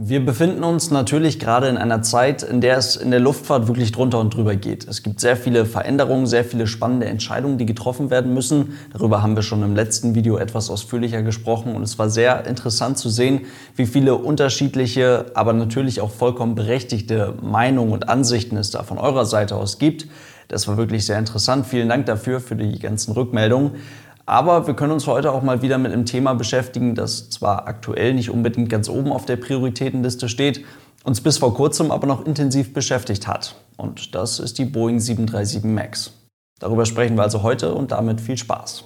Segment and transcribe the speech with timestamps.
[0.00, 3.90] Wir befinden uns natürlich gerade in einer Zeit, in der es in der Luftfahrt wirklich
[3.90, 4.86] drunter und drüber geht.
[4.86, 8.78] Es gibt sehr viele Veränderungen, sehr viele spannende Entscheidungen, die getroffen werden müssen.
[8.92, 12.96] Darüber haben wir schon im letzten Video etwas ausführlicher gesprochen und es war sehr interessant
[12.96, 18.84] zu sehen, wie viele unterschiedliche, aber natürlich auch vollkommen berechtigte Meinungen und Ansichten es da
[18.84, 20.06] von eurer Seite aus gibt.
[20.46, 21.66] Das war wirklich sehr interessant.
[21.66, 23.72] Vielen Dank dafür, für die ganzen Rückmeldungen.
[24.28, 28.12] Aber wir können uns heute auch mal wieder mit einem Thema beschäftigen, das zwar aktuell
[28.12, 30.66] nicht unbedingt ganz oben auf der Prioritätenliste steht,
[31.02, 33.54] uns bis vor kurzem aber noch intensiv beschäftigt hat.
[33.78, 36.12] Und das ist die Boeing 737 MAX.
[36.60, 38.84] Darüber sprechen wir also heute und damit viel Spaß.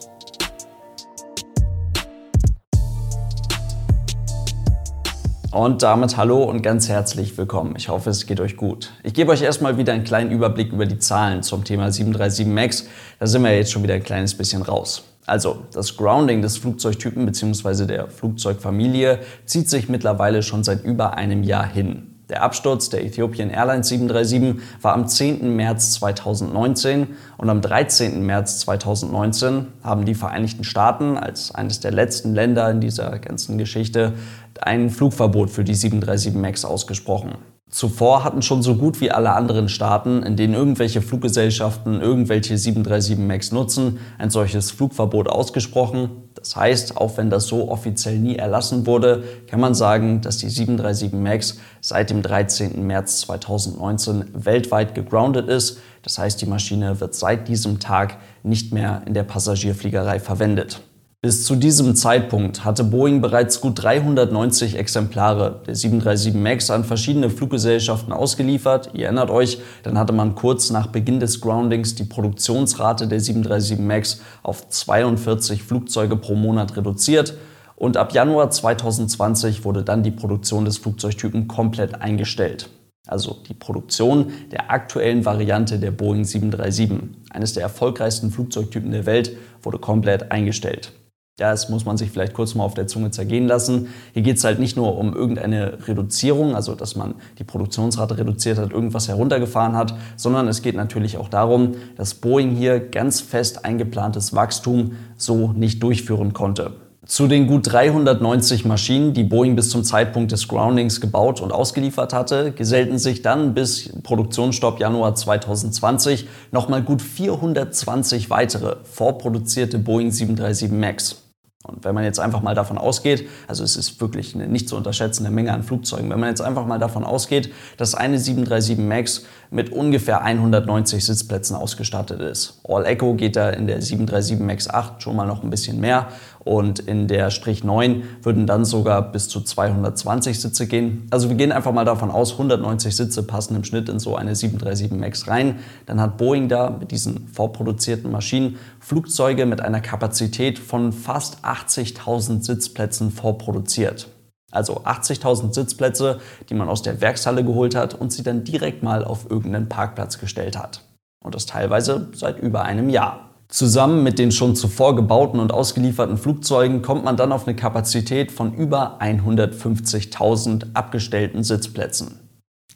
[5.51, 7.75] Und damit hallo und ganz herzlich willkommen.
[7.77, 8.93] Ich hoffe, es geht euch gut.
[9.03, 12.87] Ich gebe euch erstmal wieder einen kleinen Überblick über die Zahlen zum Thema 737 MAX.
[13.19, 15.03] Da sind wir jetzt schon wieder ein kleines bisschen raus.
[15.27, 17.87] Also das Grounding des Flugzeugtypen bzw.
[17.87, 22.09] der Flugzeugfamilie zieht sich mittlerweile schon seit über einem Jahr hin.
[22.29, 25.55] Der Absturz der Ethiopian Airlines 737 war am 10.
[25.55, 28.25] März 2019 und am 13.
[28.25, 34.15] März 2019 haben die Vereinigten Staaten als eines der letzten Länder in dieser ganzen Geschichte
[34.61, 37.33] ein Flugverbot für die 737 MAX ausgesprochen.
[37.73, 43.17] Zuvor hatten schon so gut wie alle anderen Staaten, in denen irgendwelche Fluggesellschaften irgendwelche 737
[43.17, 46.11] MAX nutzen, ein solches Flugverbot ausgesprochen.
[46.35, 50.51] Das heißt, auch wenn das so offiziell nie erlassen wurde, kann man sagen, dass die
[50.51, 52.87] 737 MAX seit dem 13.
[52.87, 55.79] März 2019 weltweit gegroundet ist.
[56.03, 60.83] Das heißt, die Maschine wird seit diesem Tag nicht mehr in der Passagierfliegerei verwendet.
[61.25, 67.31] Bis zu diesem Zeitpunkt hatte Boeing bereits gut 390 Exemplare der 737 MAX an verschiedene
[67.31, 68.91] Fluggesellschaften ausgeliefert.
[68.95, 73.79] Ihr erinnert euch, dann hatte man kurz nach Beginn des Groundings die Produktionsrate der 737
[73.79, 77.35] MAX auf 42 Flugzeuge pro Monat reduziert.
[77.77, 82.69] Und ab Januar 2020 wurde dann die Produktion des Flugzeugtypen komplett eingestellt.
[83.07, 89.37] Also die Produktion der aktuellen Variante der Boeing 737, eines der erfolgreichsten Flugzeugtypen der Welt,
[89.63, 90.93] wurde komplett eingestellt.
[91.39, 93.89] Das muss man sich vielleicht kurz mal auf der Zunge zergehen lassen.
[94.13, 98.59] Hier geht es halt nicht nur um irgendeine Reduzierung, also dass man die Produktionsrate reduziert
[98.59, 103.65] hat, irgendwas heruntergefahren hat, sondern es geht natürlich auch darum, dass Boeing hier ganz fest
[103.65, 106.75] eingeplantes Wachstum so nicht durchführen konnte.
[107.07, 112.13] Zu den gut 390 Maschinen, die Boeing bis zum Zeitpunkt des Groundings gebaut und ausgeliefert
[112.13, 120.71] hatte, gesellten sich dann bis Produktionsstopp Januar 2020 nochmal gut 420 weitere vorproduzierte Boeing 737
[120.71, 121.22] MAX.
[121.63, 124.77] Und wenn man jetzt einfach mal davon ausgeht, also es ist wirklich eine nicht zu
[124.77, 129.25] unterschätzende Menge an Flugzeugen, wenn man jetzt einfach mal davon ausgeht, dass eine 737 MAX
[129.51, 132.61] mit ungefähr 190 Sitzplätzen ausgestattet ist.
[132.67, 136.09] All Echo geht da in der 737 MAX 8 schon mal noch ein bisschen mehr
[136.45, 141.07] und in der Strich 9 würden dann sogar bis zu 220 Sitze gehen.
[141.11, 144.35] Also wir gehen einfach mal davon aus, 190 Sitze passen im Schnitt in so eine
[144.35, 145.61] 737 MAX rein.
[145.87, 152.43] Dann hat Boeing da mit diesen vorproduzierten Maschinen Flugzeuge mit einer Kapazität von fast 80.000
[152.43, 154.09] Sitzplätzen vorproduziert.
[154.51, 156.19] Also 80.000 Sitzplätze,
[156.51, 160.19] die man aus der Werkshalle geholt hat und sie dann direkt mal auf irgendeinen Parkplatz
[160.19, 160.83] gestellt hat.
[161.25, 163.32] Und das teilweise seit über einem Jahr.
[163.53, 168.33] Zusammen mit den schon zuvor gebauten und ausgelieferten Flugzeugen kommt man dann auf eine Kapazität
[168.33, 172.19] von über 150.000 abgestellten Sitzplätzen.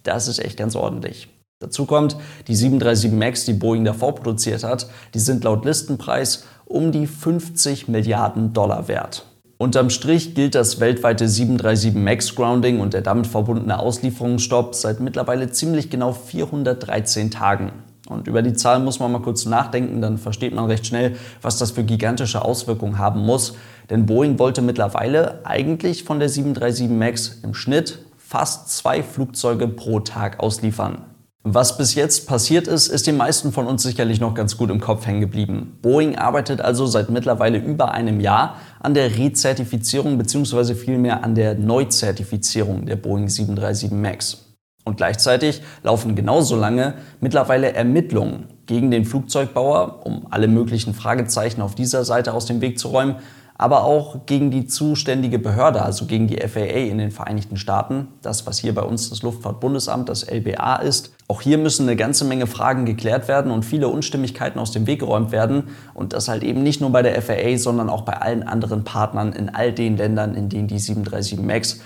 [0.02, 1.28] Das ist echt ganz ordentlich.
[1.60, 6.92] Dazu kommt, die 737 MAX, die Boeing davor produziert hat, die sind laut Listenpreis um
[6.92, 9.24] die 50 Milliarden Dollar wert.
[9.56, 15.50] Unterm Strich gilt das weltweite 737 MAX Grounding und der damit verbundene Auslieferungsstopp seit mittlerweile
[15.50, 17.72] ziemlich genau 413 Tagen.
[18.08, 21.58] Und über die Zahl muss man mal kurz nachdenken, dann versteht man recht schnell, was
[21.58, 23.54] das für gigantische Auswirkungen haben muss.
[23.90, 30.00] Denn Boeing wollte mittlerweile eigentlich von der 737 MAX im Schnitt fast zwei Flugzeuge pro
[30.00, 31.04] Tag ausliefern.
[31.48, 34.80] Was bis jetzt passiert ist, ist den meisten von uns sicherlich noch ganz gut im
[34.80, 35.78] Kopf hängen geblieben.
[35.80, 40.74] Boeing arbeitet also seit mittlerweile über einem Jahr an der Rezertifizierung bzw.
[40.74, 44.45] vielmehr an der Neuzertifizierung der Boeing 737 MAX.
[44.86, 51.74] Und gleichzeitig laufen genauso lange mittlerweile Ermittlungen gegen den Flugzeugbauer, um alle möglichen Fragezeichen auf
[51.74, 53.16] dieser Seite aus dem Weg zu räumen,
[53.58, 58.46] aber auch gegen die zuständige Behörde, also gegen die FAA in den Vereinigten Staaten, das,
[58.46, 61.14] was hier bei uns das Luftfahrtbundesamt, das LBA ist.
[61.26, 65.00] Auch hier müssen eine ganze Menge Fragen geklärt werden und viele Unstimmigkeiten aus dem Weg
[65.00, 65.70] geräumt werden.
[65.94, 69.32] Und das halt eben nicht nur bei der FAA, sondern auch bei allen anderen Partnern
[69.32, 71.80] in all den Ländern, in denen die 737 MAX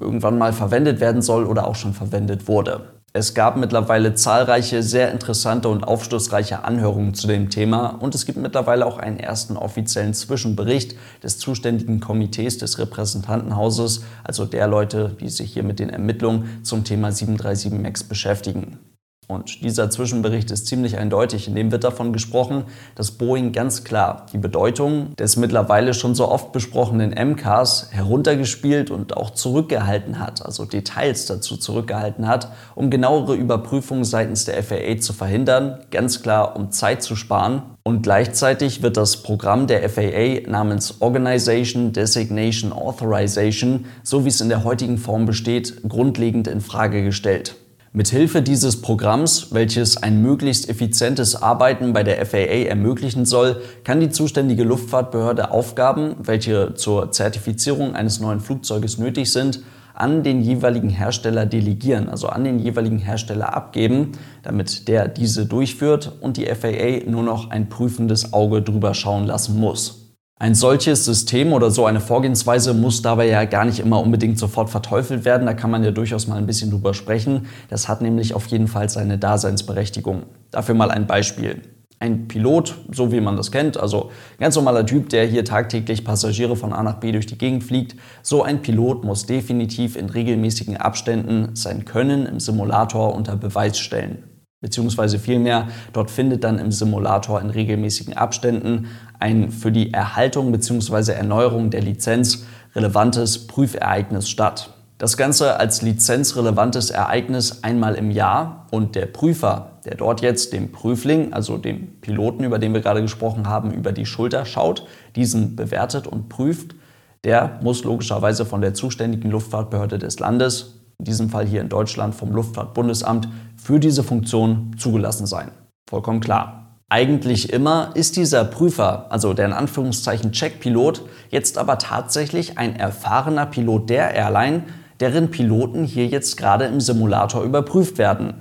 [0.00, 2.94] irgendwann mal verwendet werden soll oder auch schon verwendet wurde.
[3.16, 8.38] Es gab mittlerweile zahlreiche sehr interessante und aufschlussreiche Anhörungen zu dem Thema und es gibt
[8.38, 15.28] mittlerweile auch einen ersten offiziellen Zwischenbericht des zuständigen Komitees des Repräsentantenhauses, also der Leute, die
[15.28, 18.80] sich hier mit den Ermittlungen zum Thema 737 MAX beschäftigen.
[19.26, 21.48] Und dieser Zwischenbericht ist ziemlich eindeutig.
[21.48, 26.28] In dem wird davon gesprochen, dass Boeing ganz klar die Bedeutung des mittlerweile schon so
[26.28, 33.34] oft besprochenen MCAS heruntergespielt und auch zurückgehalten hat, also Details dazu zurückgehalten hat, um genauere
[33.34, 37.62] Überprüfungen seitens der FAA zu verhindern, ganz klar um Zeit zu sparen.
[37.82, 44.48] Und gleichzeitig wird das Programm der FAA namens Organization Designation Authorization, so wie es in
[44.48, 47.56] der heutigen Form besteht, grundlegend in Frage gestellt.
[47.96, 54.10] Mithilfe dieses Programms, welches ein möglichst effizientes Arbeiten bei der FAA ermöglichen soll, kann die
[54.10, 59.60] zuständige Luftfahrtbehörde Aufgaben, welche zur Zertifizierung eines neuen Flugzeuges nötig sind,
[59.94, 64.10] an den jeweiligen Hersteller delegieren, also an den jeweiligen Hersteller abgeben,
[64.42, 69.56] damit der diese durchführt und die FAA nur noch ein prüfendes Auge drüber schauen lassen
[69.60, 70.03] muss.
[70.44, 74.68] Ein solches System oder so eine Vorgehensweise muss dabei ja gar nicht immer unbedingt sofort
[74.68, 75.46] verteufelt werden.
[75.46, 77.46] Da kann man ja durchaus mal ein bisschen drüber sprechen.
[77.70, 80.24] Das hat nämlich auf jeden Fall seine Daseinsberechtigung.
[80.50, 81.62] Dafür mal ein Beispiel.
[81.98, 86.56] Ein Pilot, so wie man das kennt, also ganz normaler Typ, der hier tagtäglich Passagiere
[86.56, 90.76] von A nach B durch die Gegend fliegt, so ein Pilot muss definitiv in regelmäßigen
[90.76, 94.24] Abständen sein Können im Simulator unter Beweis stellen
[94.64, 98.86] beziehungsweise vielmehr dort findet dann im Simulator in regelmäßigen Abständen
[99.20, 101.12] ein für die Erhaltung bzw.
[101.12, 104.70] Erneuerung der Lizenz relevantes Prüfereignis statt.
[104.96, 110.72] Das Ganze als lizenzrelevantes Ereignis einmal im Jahr und der Prüfer, der dort jetzt dem
[110.72, 115.56] Prüfling, also dem Piloten, über den wir gerade gesprochen haben, über die Schulter schaut, diesen
[115.56, 116.74] bewertet und prüft,
[117.22, 122.14] der muss logischerweise von der zuständigen Luftfahrtbehörde des Landes in diesem Fall hier in Deutschland
[122.14, 125.50] vom Luftfahrtbundesamt, für diese Funktion zugelassen sein.
[125.88, 126.78] Vollkommen klar.
[126.88, 133.46] Eigentlich immer ist dieser Prüfer, also der in Anführungszeichen Checkpilot, jetzt aber tatsächlich ein erfahrener
[133.46, 134.64] Pilot der Airline,
[135.00, 138.34] deren Piloten hier jetzt gerade im Simulator überprüft werden.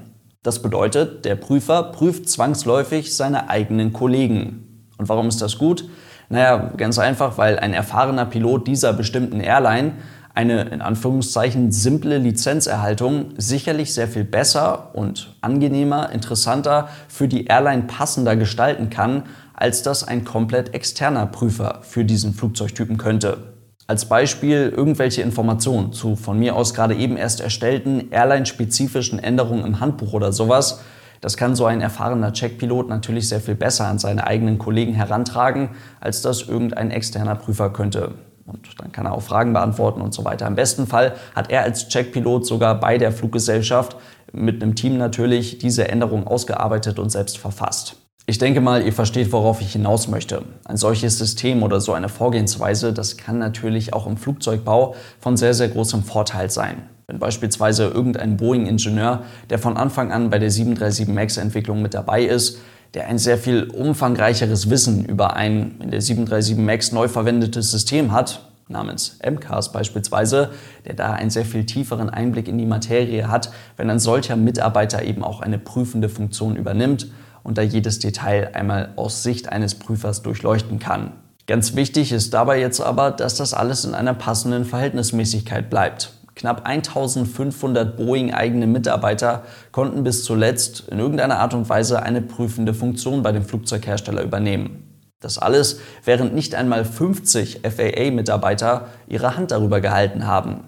[0.43, 4.89] Das bedeutet, der Prüfer prüft zwangsläufig seine eigenen Kollegen.
[4.97, 5.89] Und warum ist das gut?
[6.29, 9.93] Naja, ganz einfach, weil ein erfahrener Pilot dieser bestimmten Airline
[10.35, 17.83] eine in Anführungszeichen simple Lizenzerhaltung sicherlich sehr viel besser und angenehmer, interessanter für die Airline
[17.83, 23.53] passender gestalten kann, als das ein komplett externer Prüfer für diesen Flugzeugtypen könnte.
[23.85, 29.79] Als Beispiel irgendwelche Informationen zu von mir aus gerade eben erst erstellten airline-spezifischen Änderungen im
[29.81, 30.81] Handbuch oder sowas.
[31.21, 35.69] Das kann so ein erfahrener Checkpilot natürlich sehr viel besser an seine eigenen Kollegen herantragen,
[35.99, 38.13] als das irgendein externer Prüfer könnte.
[38.45, 40.47] Und dann kann er auch Fragen beantworten und so weiter.
[40.47, 43.95] Im besten Fall hat er als Checkpilot sogar bei der Fluggesellschaft
[44.33, 47.97] mit einem Team natürlich diese Änderung ausgearbeitet und selbst verfasst.
[48.25, 50.43] Ich denke mal, ihr versteht, worauf ich hinaus möchte.
[50.63, 55.53] Ein solches System oder so eine Vorgehensweise, das kann natürlich auch im Flugzeugbau von sehr,
[55.53, 56.83] sehr großem Vorteil sein.
[57.07, 62.59] Wenn beispielsweise irgendein Boeing-Ingenieur, der von Anfang an bei der 737 MAX-Entwicklung mit dabei ist,
[62.93, 68.11] der ein sehr viel umfangreicheres Wissen über ein in der 737 MAX neu verwendetes System
[68.11, 70.51] hat, namens MCAS beispielsweise,
[70.85, 75.03] der da einen sehr viel tieferen Einblick in die Materie hat, wenn ein solcher Mitarbeiter
[75.03, 77.11] eben auch eine prüfende Funktion übernimmt
[77.43, 81.13] und da jedes Detail einmal aus Sicht eines Prüfers durchleuchten kann.
[81.45, 86.13] Ganz wichtig ist dabei jetzt aber, dass das alles in einer passenden Verhältnismäßigkeit bleibt.
[86.35, 93.21] Knapp 1500 Boeing-eigene Mitarbeiter konnten bis zuletzt in irgendeiner Art und Weise eine prüfende Funktion
[93.21, 94.83] bei dem Flugzeughersteller übernehmen.
[95.19, 100.65] Das alles, während nicht einmal 50 FAA-Mitarbeiter ihre Hand darüber gehalten haben.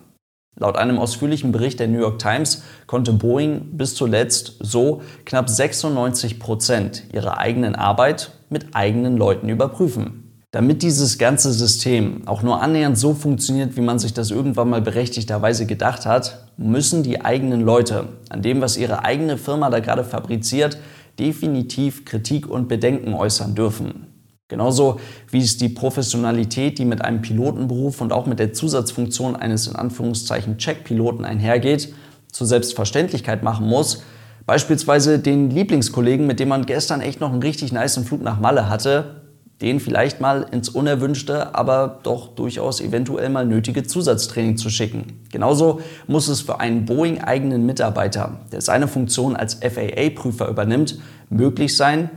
[0.58, 6.40] Laut einem ausführlichen Bericht der New York Times konnte Boeing bis zuletzt so knapp 96
[6.40, 10.25] Prozent ihrer eigenen Arbeit mit eigenen Leuten überprüfen.
[10.52, 14.82] Damit dieses ganze System auch nur annähernd so funktioniert, wie man sich das irgendwann mal
[14.82, 20.04] berechtigterweise gedacht hat, müssen die eigenen Leute an dem, was ihre eigene Firma da gerade
[20.04, 20.78] fabriziert,
[21.20, 24.08] definitiv Kritik und Bedenken äußern dürfen.
[24.48, 25.00] Genauso
[25.32, 29.75] wie es die Professionalität, die mit einem Pilotenberuf und auch mit der Zusatzfunktion eines in
[29.75, 31.94] Anführungszeichen Checkpiloten einhergeht,
[32.32, 34.04] zur Selbstverständlichkeit machen muss,
[34.46, 38.70] beispielsweise den Lieblingskollegen, mit dem man gestern echt noch einen richtig niceen Flug nach Malle
[38.70, 39.25] hatte,
[39.62, 45.22] den vielleicht mal ins Unerwünschte, aber doch durchaus eventuell mal nötige Zusatztraining zu schicken.
[45.32, 52.10] Genauso muss es für einen Boeing-eigenen Mitarbeiter, der seine Funktion als FAA-Prüfer übernimmt, möglich sein,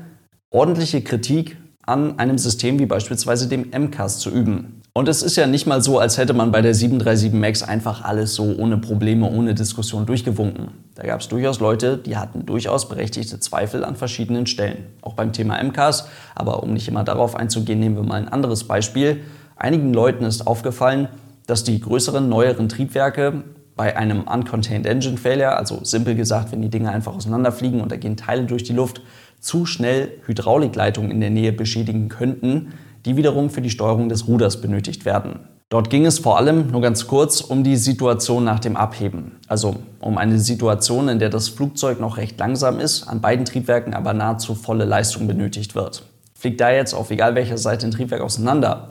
[0.51, 4.78] ordentliche Kritik an einem System wie beispielsweise dem MCAS zu üben.
[4.99, 8.03] Und es ist ja nicht mal so, als hätte man bei der 737 MAX einfach
[8.03, 10.71] alles so ohne Probleme, ohne Diskussion durchgewunken.
[10.97, 14.87] Da gab es durchaus Leute, die hatten durchaus berechtigte Zweifel an verschiedenen Stellen.
[15.01, 18.65] Auch beim Thema MCAS, aber um nicht immer darauf einzugehen, nehmen wir mal ein anderes
[18.65, 19.21] Beispiel.
[19.55, 21.07] Einigen Leuten ist aufgefallen,
[21.47, 23.45] dass die größeren, neueren Triebwerke
[23.77, 27.97] bei einem Uncontained Engine Failure, also simpel gesagt, wenn die Dinge einfach auseinanderfliegen und da
[27.97, 29.01] gehen Teile durch die Luft,
[29.39, 32.73] zu schnell Hydraulikleitungen in der Nähe beschädigen könnten,
[33.05, 35.41] die wiederum für die Steuerung des Ruders benötigt werden.
[35.71, 39.33] Dort ging es vor allem, nur ganz kurz, um die Situation nach dem Abheben.
[39.49, 43.93] Also um eine Situation, in der das Flugzeug noch recht langsam ist, an beiden Triebwerken
[43.93, 46.05] aber nahezu volle Leistung benötigt wird.
[46.35, 48.89] Fliegt da jetzt auf egal welcher Seite ein Triebwerk auseinander,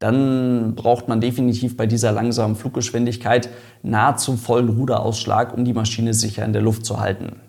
[0.00, 3.48] dann braucht man definitiv bei dieser langsamen Fluggeschwindigkeit
[3.82, 7.40] nahezu vollen Ruderausschlag, um die Maschine sicher in der Luft zu halten.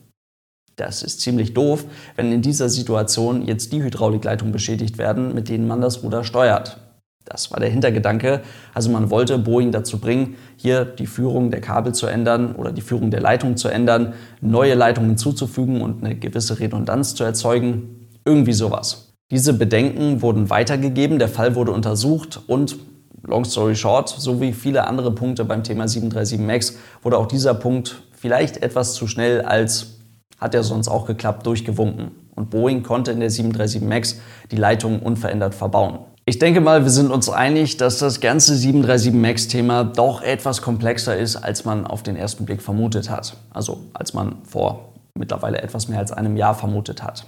[0.79, 1.83] Das ist ziemlich doof,
[2.15, 6.77] wenn in dieser Situation jetzt die Hydraulikleitungen beschädigt werden, mit denen man das Ruder steuert.
[7.25, 8.41] Das war der Hintergedanke.
[8.73, 12.81] Also man wollte Boeing dazu bringen, hier die Führung der Kabel zu ändern oder die
[12.81, 18.07] Führung der Leitung zu ändern, neue Leitungen hinzuzufügen und eine gewisse Redundanz zu erzeugen.
[18.23, 19.13] Irgendwie sowas.
[19.31, 22.77] Diese Bedenken wurden weitergegeben, der Fall wurde untersucht und
[23.27, 27.53] long story short, so wie viele andere Punkte beim Thema 737 MAX, wurde auch dieser
[27.53, 29.98] Punkt vielleicht etwas zu schnell als
[30.39, 32.11] hat ja sonst auch geklappt, durchgewunken.
[32.35, 34.19] Und Boeing konnte in der 737 MAX
[34.51, 35.99] die Leitung unverändert verbauen.
[36.25, 41.17] Ich denke mal, wir sind uns einig, dass das ganze 737 MAX-Thema doch etwas komplexer
[41.17, 43.35] ist, als man auf den ersten Blick vermutet hat.
[43.49, 47.25] Also als man vor mittlerweile etwas mehr als einem Jahr vermutet hat.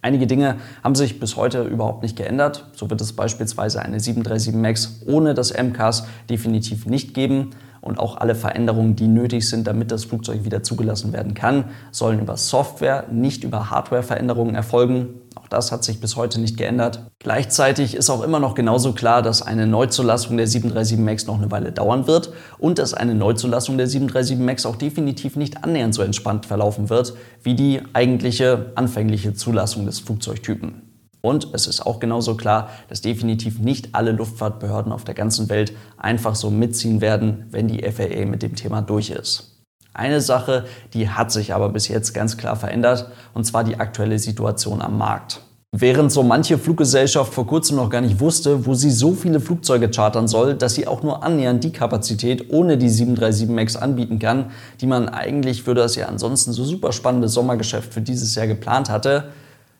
[0.00, 2.66] Einige Dinge haben sich bis heute überhaupt nicht geändert.
[2.74, 7.50] So wird es beispielsweise eine 737 MAX ohne das MCAS definitiv nicht geben
[7.86, 12.20] und auch alle Veränderungen, die nötig sind, damit das Flugzeug wieder zugelassen werden kann, sollen
[12.20, 15.20] über Software, nicht über Hardware-Veränderungen erfolgen.
[15.36, 17.10] Auch das hat sich bis heute nicht geändert.
[17.20, 21.50] Gleichzeitig ist auch immer noch genauso klar, dass eine Neuzulassung der 737 MAX noch eine
[21.50, 26.02] Weile dauern wird und dass eine Neuzulassung der 737 MAX auch definitiv nicht annähernd so
[26.02, 30.85] entspannt verlaufen wird wie die eigentliche anfängliche Zulassung des Flugzeugtypen.
[31.20, 35.72] Und es ist auch genauso klar, dass definitiv nicht alle Luftfahrtbehörden auf der ganzen Welt
[35.96, 39.56] einfach so mitziehen werden, wenn die FAA mit dem Thema durch ist.
[39.92, 44.18] Eine Sache, die hat sich aber bis jetzt ganz klar verändert, und zwar die aktuelle
[44.18, 45.40] Situation am Markt.
[45.72, 49.90] Während so manche Fluggesellschaft vor kurzem noch gar nicht wusste, wo sie so viele Flugzeuge
[49.90, 54.52] chartern soll, dass sie auch nur annähernd die Kapazität ohne die 737 MAX anbieten kann,
[54.80, 58.88] die man eigentlich für das ja ansonsten so super spannende Sommergeschäft für dieses Jahr geplant
[58.88, 59.30] hatte,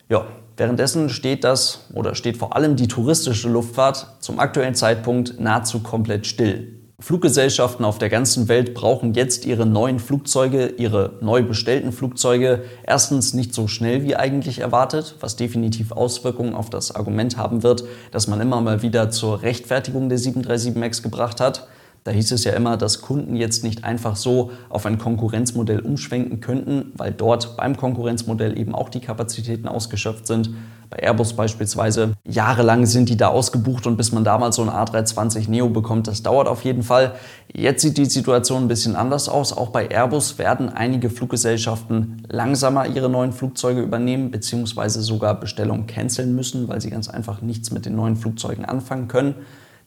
[0.09, 0.25] ja,
[0.57, 6.25] Währenddessen steht das oder steht vor allem die touristische Luftfahrt zum aktuellen Zeitpunkt nahezu komplett
[6.25, 6.73] still.
[6.99, 13.35] Fluggesellschaften auf der ganzen Welt brauchen jetzt ihre neuen Flugzeuge, ihre neu bestellten Flugzeuge erstens
[13.35, 18.27] nicht so schnell wie eigentlich erwartet, was definitiv Auswirkungen auf das Argument haben wird, dass
[18.27, 21.67] man immer mal wieder zur Rechtfertigung der 737 MAX gebracht hat.
[22.07, 26.39] Da hieß es ja immer, dass Kunden jetzt nicht einfach so auf ein Konkurrenzmodell umschwenken
[26.39, 30.51] könnten, weil dort beim Konkurrenzmodell eben auch die Kapazitäten ausgeschöpft sind.
[30.89, 32.13] Bei Airbus beispielsweise.
[32.23, 36.23] Jahrelang sind die da ausgebucht und bis man damals so ein A320 Neo bekommt, das
[36.23, 37.11] dauert auf jeden Fall.
[37.53, 39.51] Jetzt sieht die Situation ein bisschen anders aus.
[39.51, 45.01] Auch bei Airbus werden einige Fluggesellschaften langsamer ihre neuen Flugzeuge übernehmen bzw.
[45.01, 49.35] sogar Bestellungen canceln müssen, weil sie ganz einfach nichts mit den neuen Flugzeugen anfangen können.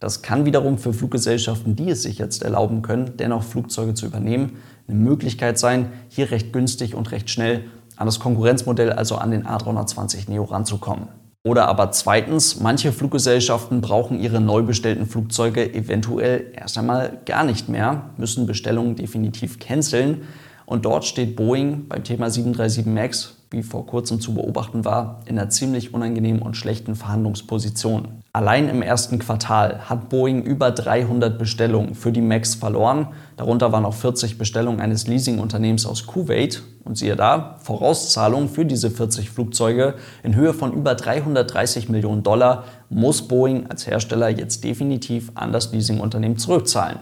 [0.00, 4.56] Das kann wiederum für Fluggesellschaften, die es sich jetzt erlauben können, dennoch Flugzeuge zu übernehmen,
[4.88, 7.64] eine Möglichkeit sein, hier recht günstig und recht schnell
[7.96, 11.08] an das Konkurrenzmodell, also an den A320 Neo ranzukommen.
[11.44, 17.68] Oder aber zweitens, manche Fluggesellschaften brauchen ihre neu bestellten Flugzeuge eventuell erst einmal gar nicht
[17.68, 20.22] mehr, müssen Bestellungen definitiv canceln.
[20.66, 25.38] Und dort steht Boeing beim Thema 737 MAX wie vor kurzem zu beobachten war, in
[25.38, 28.19] einer ziemlich unangenehmen und schlechten Verhandlungsposition.
[28.32, 33.08] Allein im ersten Quartal hat Boeing über 300 Bestellungen für die MAX verloren.
[33.36, 36.62] Darunter waren auch 40 Bestellungen eines Leasingunternehmens aus Kuwait.
[36.84, 42.64] Und siehe da, Vorauszahlungen für diese 40 Flugzeuge in Höhe von über 330 Millionen Dollar
[42.88, 47.00] muss Boeing als Hersteller jetzt definitiv an das Leasingunternehmen zurückzahlen.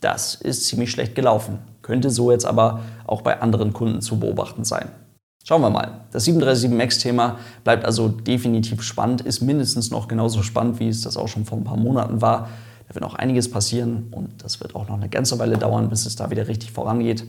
[0.00, 4.64] Das ist ziemlich schlecht gelaufen, könnte so jetzt aber auch bei anderen Kunden zu beobachten
[4.64, 4.88] sein.
[5.44, 6.02] Schauen wir mal.
[6.12, 11.16] Das 737 MAX-Thema bleibt also definitiv spannend, ist mindestens noch genauso spannend, wie es das
[11.16, 12.48] auch schon vor ein paar Monaten war.
[12.88, 16.06] Da wird noch einiges passieren und das wird auch noch eine ganze Weile dauern, bis
[16.06, 17.24] es da wieder richtig vorangeht.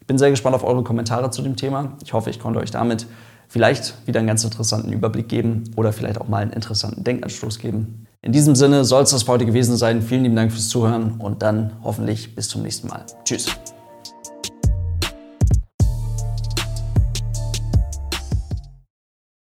[0.00, 1.96] Ich bin sehr gespannt auf eure Kommentare zu dem Thema.
[2.04, 3.06] Ich hoffe, ich konnte euch damit
[3.48, 8.06] vielleicht wieder einen ganz interessanten Überblick geben oder vielleicht auch mal einen interessanten Denkanstoß geben.
[8.22, 10.02] In diesem Sinne soll es das für heute gewesen sein.
[10.02, 13.04] Vielen lieben Dank fürs Zuhören und dann hoffentlich bis zum nächsten Mal.
[13.24, 13.46] Tschüss.